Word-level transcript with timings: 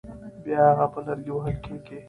بیا 0.43 0.61
هغه 0.71 0.85
په 0.93 0.99
لرګي 1.05 1.31
وهل 1.33 1.55
کېږي. 1.65 1.97